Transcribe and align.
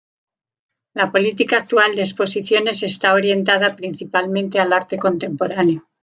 La 0.95 1.11
política 1.11 1.57
actual 1.57 1.95
de 1.95 2.01
exposiciones 2.01 2.81
está 2.81 3.13
orientada 3.13 3.75
principalmente 3.75 4.59
al 4.59 4.73
arte 4.73 4.97
contemporáneo. 4.97 5.87